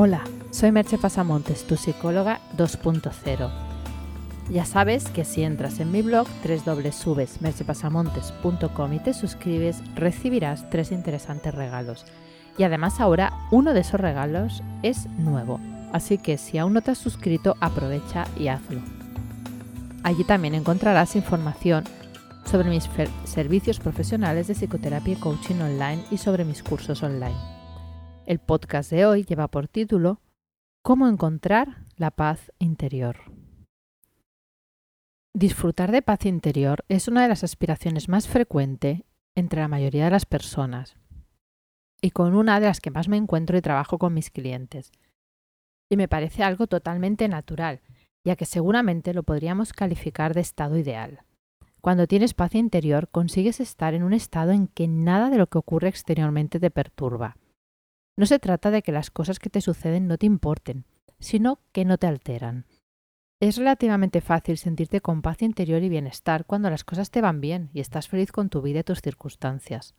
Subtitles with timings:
[0.00, 0.22] Hola,
[0.52, 3.50] soy Merche Pasamontes, tu psicóloga 2.0.
[4.48, 11.52] Ya sabes que si entras en mi blog www.merchepasamontes.com y te suscribes, recibirás tres interesantes
[11.52, 12.06] regalos.
[12.56, 15.58] Y además ahora uno de esos regalos es nuevo,
[15.92, 18.80] así que si aún no te has suscrito, aprovecha y hazlo.
[20.04, 21.82] Allí también encontrarás información
[22.44, 22.88] sobre mis
[23.24, 27.57] servicios profesionales de psicoterapia y coaching online y sobre mis cursos online.
[28.28, 30.20] El podcast de hoy lleva por título
[30.82, 33.16] Cómo encontrar la paz interior.
[35.32, 40.10] Disfrutar de paz interior es una de las aspiraciones más frecuentes entre la mayoría de
[40.10, 40.98] las personas
[42.02, 44.92] y con una de las que más me encuentro y trabajo con mis clientes.
[45.88, 47.80] Y me parece algo totalmente natural,
[48.26, 51.20] ya que seguramente lo podríamos calificar de estado ideal.
[51.80, 55.56] Cuando tienes paz interior, consigues estar en un estado en que nada de lo que
[55.56, 57.38] ocurre exteriormente te perturba.
[58.18, 60.86] No se trata de que las cosas que te suceden no te importen,
[61.20, 62.66] sino que no te alteran.
[63.40, 67.70] Es relativamente fácil sentirte con paz interior y bienestar cuando las cosas te van bien
[67.72, 69.94] y estás feliz con tu vida y tus circunstancias.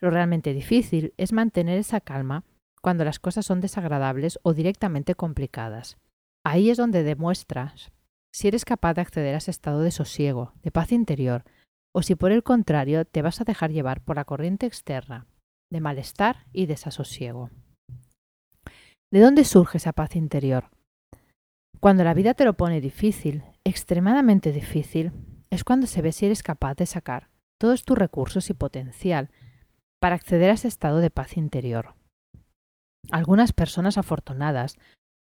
[0.00, 2.44] Lo realmente difícil es mantener esa calma
[2.82, 5.96] cuando las cosas son desagradables o directamente complicadas.
[6.44, 7.90] Ahí es donde demuestras
[8.34, 11.44] si eres capaz de acceder a ese estado de sosiego, de paz interior,
[11.92, 15.26] o si por el contrario te vas a dejar llevar por la corriente externa,
[15.70, 17.50] de malestar y desasosiego.
[19.12, 20.70] ¿De dónde surge esa paz interior?
[21.80, 25.12] Cuando la vida te lo pone difícil, extremadamente difícil,
[25.50, 29.30] es cuando se ve si eres capaz de sacar todos tus recursos y potencial
[30.00, 31.94] para acceder a ese estado de paz interior.
[33.10, 34.78] Algunas personas afortunadas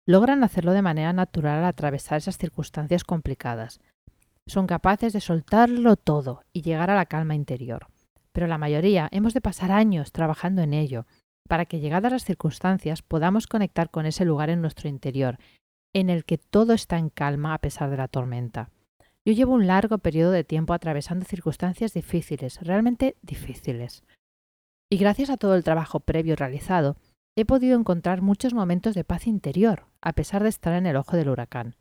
[0.07, 3.81] logran hacerlo de manera natural al atravesar esas circunstancias complicadas.
[4.47, 7.89] Son capaces de soltarlo todo y llegar a la calma interior.
[8.39, 11.07] Pero la mayoría hemos de pasar años trabajando en ello,
[11.49, 15.39] para que llegadas las circunstancias podamos conectar con ese lugar en nuestro interior,
[15.93, 18.71] en el que todo está en calma a pesar de la tormenta.
[19.27, 24.05] Yo llevo un largo periodo de tiempo atravesando circunstancias difíciles, realmente difíciles.
[24.89, 26.97] Y gracias a todo el trabajo previo realizado,
[27.37, 31.17] he podido encontrar muchos momentos de paz interior, a pesar de estar en el ojo
[31.17, 31.75] del huracán.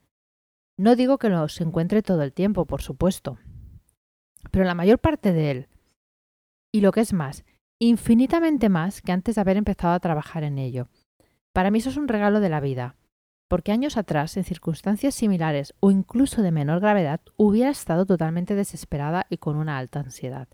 [0.75, 3.37] No digo que los encuentre todo el tiempo, por supuesto,
[4.49, 5.67] pero la mayor parte de él,
[6.73, 7.45] y lo que es más,
[7.79, 10.89] infinitamente más que antes de haber empezado a trabajar en ello.
[11.53, 12.95] Para mí eso es un regalo de la vida,
[13.47, 19.25] porque años atrás, en circunstancias similares o incluso de menor gravedad, hubiera estado totalmente desesperada
[19.29, 20.47] y con una alta ansiedad.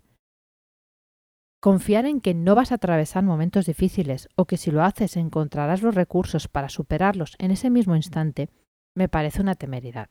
[1.60, 5.82] Confiar en que no vas a atravesar momentos difíciles o que si lo haces encontrarás
[5.82, 8.50] los recursos para superarlos en ese mismo instante
[8.94, 10.10] me parece una temeridad.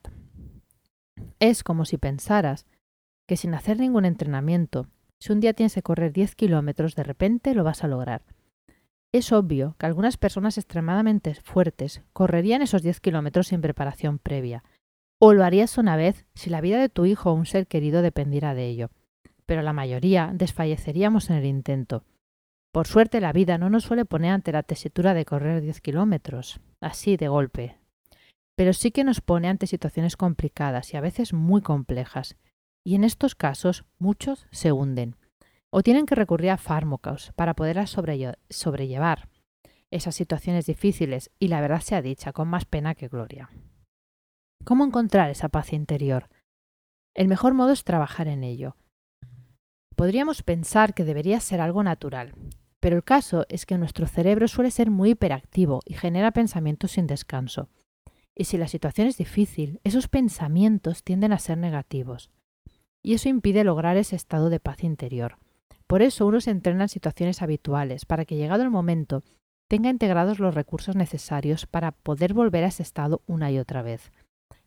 [1.38, 2.66] Es como si pensaras
[3.28, 4.88] que sin hacer ningún entrenamiento,
[5.24, 8.22] si un día tienes que correr 10 kilómetros, de repente lo vas a lograr.
[9.12, 14.64] Es obvio que algunas personas extremadamente fuertes correrían esos 10 kilómetros sin preparación previa,
[15.20, 18.02] o lo harías una vez si la vida de tu hijo o un ser querido
[18.02, 18.90] dependiera de ello
[19.46, 22.04] pero la mayoría desfalleceríamos en el intento.
[22.72, 26.60] Por suerte la vida no nos suele poner ante la tesitura de correr 10 kilómetros,
[26.80, 27.78] así de golpe.
[28.56, 32.36] Pero sí que nos pone ante situaciones complicadas y a veces muy complejas,
[32.84, 35.16] y en estos casos muchos se hunden
[35.70, 39.28] o tienen que recurrir a fármacos para poder sobrellevar
[39.90, 43.50] esas situaciones difíciles y la verdad sea dicha con más pena que gloria.
[44.64, 46.28] ¿Cómo encontrar esa paz interior?
[47.14, 48.76] El mejor modo es trabajar en ello,
[49.96, 52.34] Podríamos pensar que debería ser algo natural,
[52.80, 57.06] pero el caso es que nuestro cerebro suele ser muy hiperactivo y genera pensamientos sin
[57.06, 57.68] descanso.
[58.34, 62.30] Y si la situación es difícil, esos pensamientos tienden a ser negativos.
[63.04, 65.36] Y eso impide lograr ese estado de paz interior.
[65.86, 69.22] Por eso uno se entrena en situaciones habituales, para que llegado el momento
[69.68, 74.10] tenga integrados los recursos necesarios para poder volver a ese estado una y otra vez,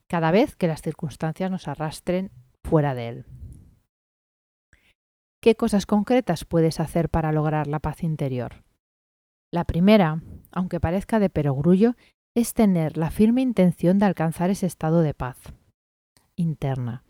[0.07, 2.29] cada vez que las circunstancias nos arrastren
[2.63, 3.25] fuera de él.
[5.41, 8.63] ¿Qué cosas concretas puedes hacer para lograr la paz interior?
[9.51, 10.21] La primera,
[10.51, 11.95] aunque parezca de perogrullo,
[12.35, 15.37] es tener la firme intención de alcanzar ese estado de paz
[16.35, 17.03] interna.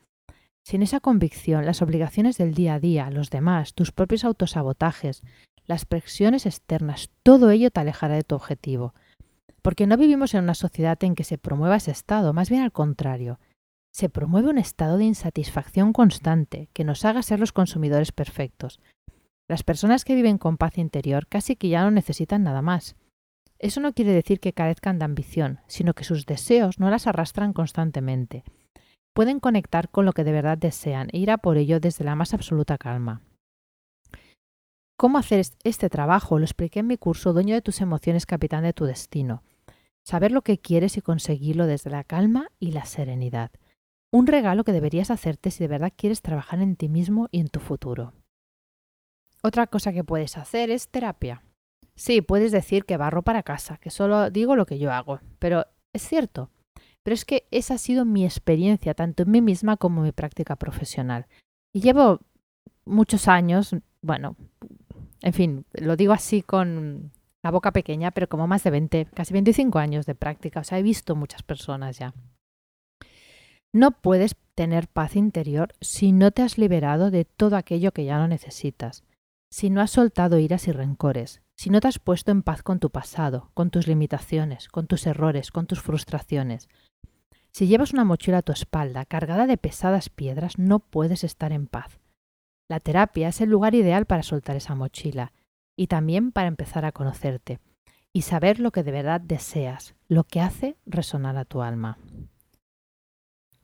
[0.67, 5.23] Sin esa convicción, las obligaciones del día a día, los demás, tus propios autosabotajes,
[5.65, 8.93] las presiones externas, todo ello te alejará de tu objetivo.
[9.61, 12.73] Porque no vivimos en una sociedad en que se promueva ese estado, más bien al
[12.73, 13.39] contrario
[13.93, 18.81] se promueve un estado de insatisfacción constante que nos haga ser los consumidores perfectos.
[19.47, 22.97] Las personas que viven con paz interior casi que ya no necesitan nada más.
[23.57, 27.53] Eso no quiere decir que carezcan de ambición, sino que sus deseos no las arrastran
[27.53, 28.43] constantemente.
[29.17, 32.13] Pueden conectar con lo que de verdad desean e ir a por ello desde la
[32.13, 33.23] más absoluta calma.
[34.95, 36.37] ¿Cómo hacer este trabajo?
[36.37, 39.41] Lo expliqué en mi curso Dueño de tus emociones, capitán de tu destino.
[40.05, 43.49] saber lo que quieres y conseguirlo desde la calma y la serenidad.
[44.11, 47.47] Un regalo que deberías hacerte si de verdad quieres trabajar en ti mismo y en
[47.47, 48.13] tu futuro.
[49.41, 51.41] Otra cosa que puedes hacer es terapia.
[51.95, 55.65] Sí, puedes decir que barro para casa, que solo digo lo que yo hago, pero
[55.91, 56.51] es cierto.
[57.07, 60.11] Pero es que esa ha sido mi experiencia, tanto en mí misma como en mi
[60.11, 61.25] práctica profesional.
[61.73, 62.19] Y llevo
[62.83, 64.35] muchos años, bueno,
[65.21, 67.13] en fin, lo digo así con
[67.45, 70.79] la boca pequeña, pero como más de 20, casi 25 años de práctica, o sea,
[70.79, 72.13] he visto muchas personas ya.
[73.73, 78.17] No puedes tener paz interior si no te has liberado de todo aquello que ya
[78.17, 79.05] no necesitas,
[79.49, 82.81] si no has soltado iras y rencores, si no te has puesto en paz con
[82.81, 86.67] tu pasado, con tus limitaciones, con tus errores, con tus frustraciones.
[87.57, 91.65] Si llevas una mochila a tu espalda cargada de pesadas piedras, no puedes estar en
[91.65, 91.99] paz.
[92.69, 95.33] La terapia es el lugar ideal para soltar esa mochila
[95.75, 97.59] y también para empezar a conocerte
[98.13, 101.97] y saber lo que de verdad deseas, lo que hace resonar a tu alma.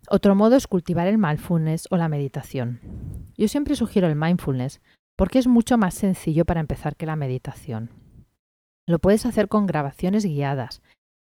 [0.10, 2.80] Otro modo es cultivar el mindfulness o la meditación.
[3.38, 4.82] Yo siempre sugiero el mindfulness
[5.16, 7.92] porque es mucho más sencillo para empezar que la meditación.
[8.88, 10.82] Lo puedes hacer con grabaciones guiadas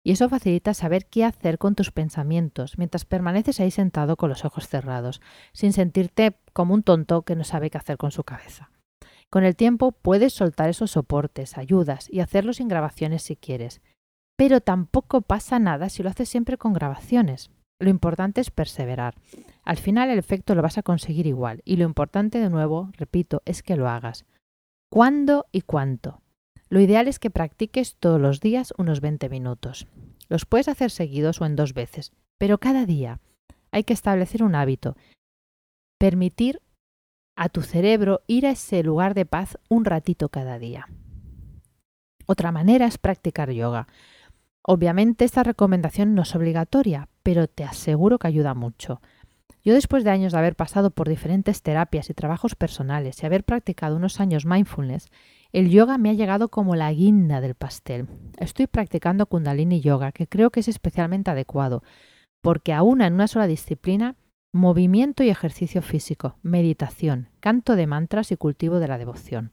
[0.08, 4.46] y eso facilita saber qué hacer con tus pensamientos mientras permaneces ahí sentado con los
[4.46, 5.20] ojos cerrados,
[5.52, 8.70] sin sentirte como un tonto que no sabe qué hacer con su cabeza.
[9.28, 13.82] Con el tiempo puedes soltar esos soportes, ayudas y hacerlo sin grabaciones si quieres.
[14.34, 17.50] Pero tampoco pasa nada si lo haces siempre con grabaciones.
[17.78, 19.14] Lo importante es perseverar.
[19.62, 23.42] Al final el efecto lo vas a conseguir igual y lo importante de nuevo, repito,
[23.44, 24.24] es que lo hagas.
[24.90, 26.22] ¿Cuándo y cuánto?
[26.68, 29.86] Lo ideal es que practiques todos los días unos 20 minutos.
[30.28, 33.20] Los puedes hacer seguidos o en dos veces, pero cada día.
[33.70, 34.96] Hay que establecer un hábito.
[35.98, 36.60] Permitir
[37.36, 40.88] a tu cerebro ir a ese lugar de paz un ratito cada día.
[42.26, 43.86] Otra manera es practicar yoga.
[44.62, 49.00] Obviamente esta recomendación no es obligatoria, pero te aseguro que ayuda mucho.
[49.64, 53.44] Yo después de años de haber pasado por diferentes terapias y trabajos personales y haber
[53.44, 55.08] practicado unos años mindfulness,
[55.52, 58.06] el yoga me ha llegado como la guinda del pastel.
[58.38, 61.82] Estoy practicando kundalini yoga, que creo que es especialmente adecuado,
[62.42, 64.16] porque aúna en una sola disciplina
[64.52, 69.52] movimiento y ejercicio físico, meditación, canto de mantras y cultivo de la devoción.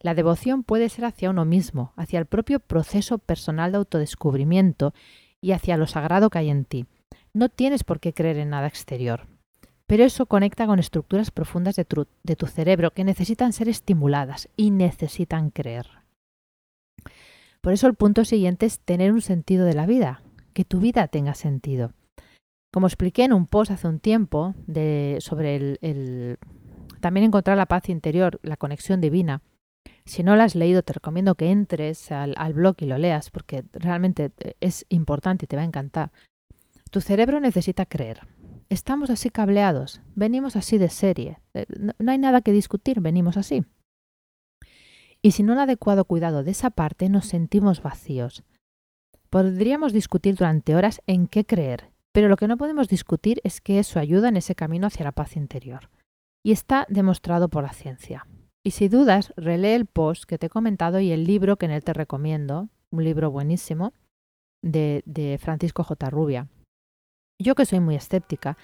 [0.00, 4.94] La devoción puede ser hacia uno mismo, hacia el propio proceso personal de autodescubrimiento
[5.40, 6.86] y hacia lo sagrado que hay en ti.
[7.32, 9.26] No tienes por qué creer en nada exterior.
[9.86, 15.50] Pero eso conecta con estructuras profundas de tu, cerebro que necesitan ser estimuladas y necesitan
[15.50, 15.86] creer.
[17.60, 20.22] Por eso el punto siguiente es tener un sentido de la vida,
[20.54, 21.92] que tu vida tenga sentido.
[22.72, 26.38] Como expliqué en un post hace un tiempo de, sobre el,
[27.00, 29.40] también encontrar la paz interior, la conexión divina.
[30.04, 33.30] Si no lo has leído, te recomiendo que entres al, al blog y lo leas
[33.30, 36.10] porque realmente es importante y te va a encantar.
[36.90, 38.20] Tu cerebro necesita creer.
[38.68, 41.66] Estamos así cableados, venimos así de serie, eh,
[41.98, 43.64] no hay nada que discutir, venimos así.
[45.22, 48.42] Y sin un adecuado cuidado de esa parte nos sentimos vacíos.
[49.30, 53.78] Podríamos discutir durante horas en qué creer, pero lo que no podemos discutir es que
[53.78, 55.90] eso ayuda en ese camino hacia la paz interior.
[56.44, 58.26] Y está demostrado por la ciencia.
[58.64, 61.72] Y si dudas, relee el post que te he comentado y el libro que en
[61.72, 63.92] él te recomiendo, un libro buenísimo,
[64.62, 66.10] de, de Francisco J.
[66.10, 66.48] Rubia.
[67.38, 68.56] Yo que soy muy escéptica,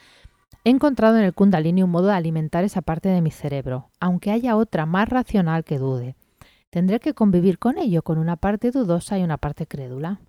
[0.65, 4.31] he encontrado en el kundalini un modo de alimentar esa parte de mi cerebro, aunque
[4.31, 6.17] haya otra más racional que dude.
[6.71, 10.21] Tendré que convivir con ello, con una parte dudosa y una parte crédula.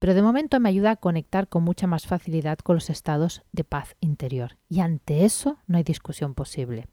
[0.00, 3.62] Pero de momento me ayuda a conectar con mucha más facilidad con los estados de
[3.62, 4.58] paz interior.
[4.68, 6.88] Y ante eso no hay discusión posible.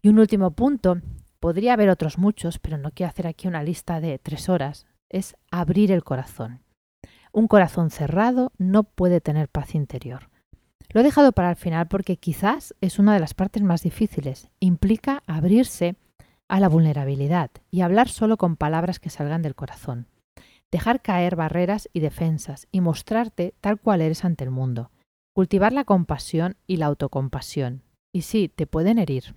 [0.00, 1.02] Y un último punto,
[1.38, 5.36] podría haber otros muchos, pero no quiero hacer aquí una lista de tres horas, es
[5.50, 6.62] abrir el corazón.
[7.32, 10.30] Un corazón cerrado no puede tener paz interior.
[10.92, 14.50] Lo he dejado para el final porque quizás es una de las partes más difíciles.
[14.58, 15.94] Implica abrirse
[16.48, 20.08] a la vulnerabilidad y hablar solo con palabras que salgan del corazón.
[20.72, 24.90] Dejar caer barreras y defensas y mostrarte tal cual eres ante el mundo.
[25.32, 27.82] Cultivar la compasión y la autocompasión.
[28.12, 29.36] Y sí, te pueden herir.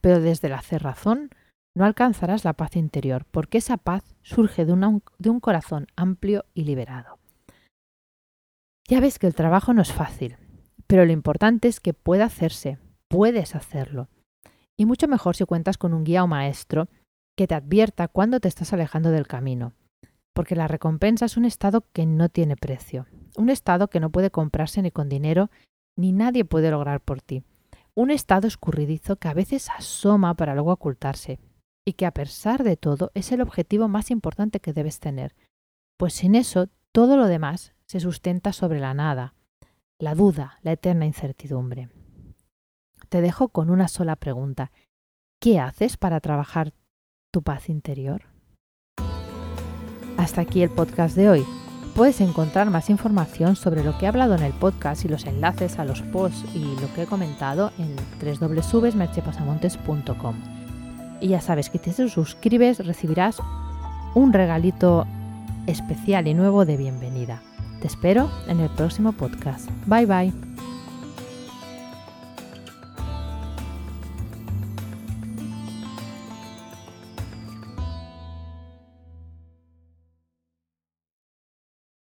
[0.00, 1.30] Pero desde la cerrazón
[1.74, 7.18] no alcanzarás la paz interior, porque esa paz surge de, un corazón amplio y liberado.
[8.88, 10.36] Ya ves que el trabajo no es fácil,
[10.86, 14.08] pero lo importante es que pueda hacerse, puedes hacerlo.
[14.76, 16.88] Y mucho mejor si cuentas con un guía o maestro
[17.36, 19.72] que te advierta cuando te estás alejando del camino,
[20.34, 24.30] porque la recompensa es un estado que no tiene precio, un estado que no puede
[24.30, 25.50] comprarse ni con dinero,
[25.96, 27.44] ni nadie puede lograr por ti,
[27.94, 31.38] un estado escurridizo que a veces asoma para luego ocultarse,
[31.84, 35.34] y que a pesar de todo es el objetivo más importante que debes tener,
[35.96, 39.34] pues sin eso todo lo demás se sustenta sobre la nada,
[39.98, 41.88] la duda, la eterna incertidumbre.
[43.08, 44.72] Te dejo con una sola pregunta.
[45.40, 46.72] ¿Qué haces para trabajar
[47.30, 48.22] tu paz interior?
[50.16, 51.44] Hasta aquí el podcast de hoy.
[51.94, 55.78] Puedes encontrar más información sobre lo que he hablado en el podcast y los enlaces
[55.78, 60.61] a los posts y lo que he comentado en www.merchepasamontes.com.
[61.22, 63.38] Y ya sabes que si te suscribes recibirás
[64.14, 65.06] un regalito
[65.68, 67.40] especial y nuevo de bienvenida.
[67.80, 69.70] Te espero en el próximo podcast.
[69.86, 70.51] Bye bye.